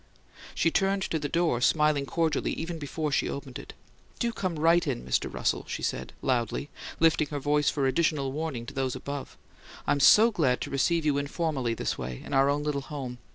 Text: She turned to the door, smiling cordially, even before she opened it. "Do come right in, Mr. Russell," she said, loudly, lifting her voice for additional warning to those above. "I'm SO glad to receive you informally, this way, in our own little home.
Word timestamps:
She 0.55 0.71
turned 0.71 1.03
to 1.03 1.19
the 1.19 1.29
door, 1.29 1.61
smiling 1.61 2.07
cordially, 2.07 2.53
even 2.53 2.79
before 2.79 3.11
she 3.11 3.29
opened 3.29 3.59
it. 3.59 3.73
"Do 4.17 4.33
come 4.33 4.57
right 4.57 4.87
in, 4.87 5.05
Mr. 5.05 5.31
Russell," 5.31 5.63
she 5.67 5.83
said, 5.83 6.11
loudly, 6.23 6.71
lifting 6.99 7.27
her 7.27 7.37
voice 7.39 7.69
for 7.69 7.85
additional 7.85 8.31
warning 8.31 8.65
to 8.65 8.73
those 8.73 8.95
above. 8.95 9.37
"I'm 9.85 9.99
SO 9.99 10.31
glad 10.31 10.59
to 10.61 10.71
receive 10.71 11.05
you 11.05 11.19
informally, 11.19 11.75
this 11.75 11.99
way, 11.99 12.23
in 12.25 12.33
our 12.33 12.49
own 12.49 12.63
little 12.63 12.81
home. 12.81 13.19